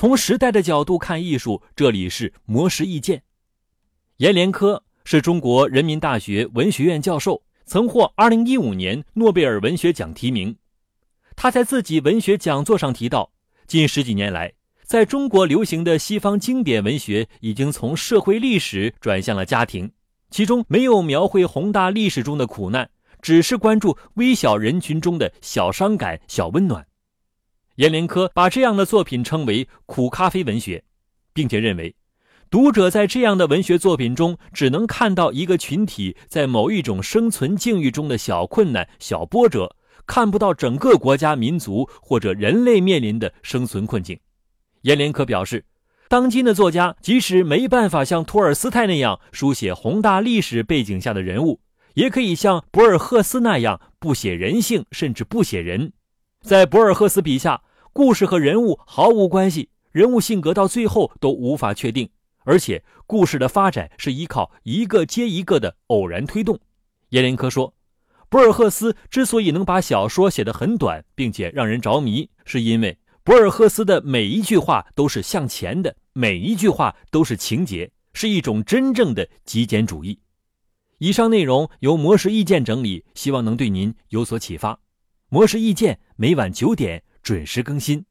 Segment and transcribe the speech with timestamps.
[0.00, 3.22] 从时代的角度看艺术，这里是魔石意见。
[4.16, 10.56] 阎连科是中国人民大学文学院教授，曾获2015年诺贝尔文学奖提名。
[11.36, 13.30] 他在自己文学讲座上提到，
[13.66, 19.92] 近十几年来，在中国流行的西方经典文学已经从社会历史转向了家庭，
[20.30, 22.88] 其中没有描绘宏大历史中的苦难，
[23.20, 26.86] 只是关注微小人群中的小伤感、小温暖。
[27.80, 30.84] 阎连科把这样的作品称为“苦咖啡文学”，
[31.32, 31.96] 并且认为。
[32.50, 39.74] 读者在这样的文学作品中，只能看到一个群体在某一种生存境遇中的小困难、小波折，
[40.06, 44.20] 看不到整个国家、民族或者人类面临的生存困境。
[44.82, 45.64] 阎连科表示，
[46.06, 51.58] 当今的作家即使没办法像托尔斯泰那样书写宏大历史背景下的人物，
[51.94, 55.94] 也可以像博尔赫斯那样不写人性，甚至不写人。
[56.42, 57.62] 在博尔赫斯笔下，
[57.92, 62.08] 故事和人物毫无关系，人物性格到最后都无法确定。
[62.44, 66.58] 而且，故事的发展是依靠一个接一个的偶然推动。
[67.10, 67.74] 叶连科说，
[68.28, 80.18] 博尔赫斯之所以能把小说写得很短，并且让人着迷，是因为博尔赫斯的每一句话都是向前的，每一句话都是情节，是一种真正的极简主义。
[80.98, 84.78] 以上内容由模式意见整理，希望能对您有所启发。
[85.28, 88.04] 模式意见每晚九点准时更新。